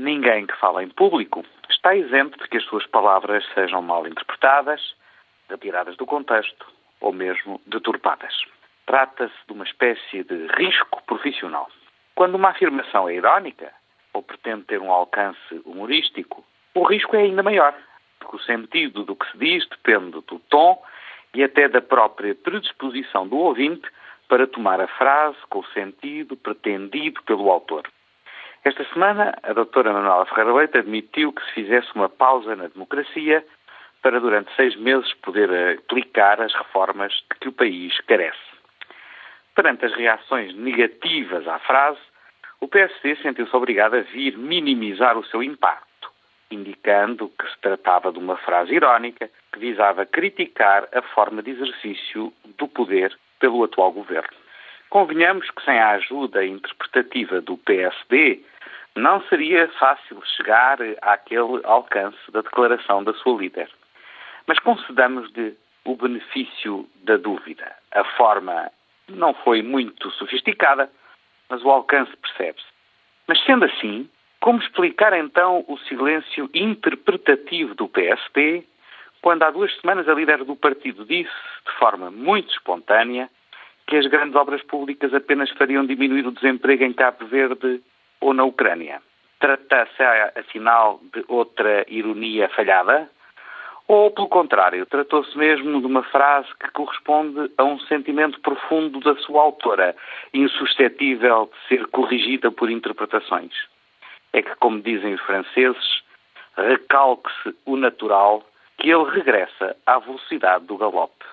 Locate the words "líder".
63.40-63.70, 80.14-80.44